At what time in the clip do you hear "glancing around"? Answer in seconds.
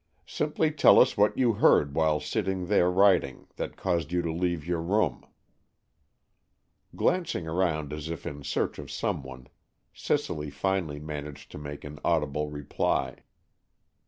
6.95-7.93